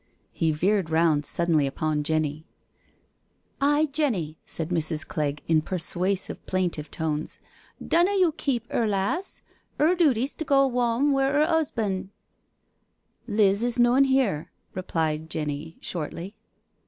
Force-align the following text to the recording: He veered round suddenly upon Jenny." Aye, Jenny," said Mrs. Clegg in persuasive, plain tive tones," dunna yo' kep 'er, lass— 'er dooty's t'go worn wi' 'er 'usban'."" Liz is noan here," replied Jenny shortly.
He 0.31 0.51
veered 0.51 0.89
round 0.89 1.27
suddenly 1.27 1.67
upon 1.67 2.01
Jenny." 2.01 2.47
Aye, 3.61 3.87
Jenny," 3.93 4.39
said 4.47 4.69
Mrs. 4.69 5.07
Clegg 5.07 5.43
in 5.45 5.61
persuasive, 5.61 6.43
plain 6.47 6.71
tive 6.71 6.89
tones," 6.89 7.37
dunna 7.87 8.15
yo' 8.15 8.31
kep 8.31 8.63
'er, 8.73 8.87
lass— 8.87 9.43
'er 9.79 9.93
dooty's 9.95 10.33
t'go 10.35 10.65
worn 10.65 11.11
wi' 11.11 11.29
'er 11.29 11.43
'usban'."" 11.45 12.09
Liz 13.37 13.61
is 13.61 13.77
noan 13.77 14.05
here," 14.05 14.49
replied 14.73 15.29
Jenny 15.29 15.77
shortly. 15.81 16.33